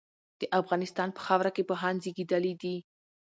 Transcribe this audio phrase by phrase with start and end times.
[0.39, 2.75] د افغانستان په خاوره کي پوهان زېږيدلي دي.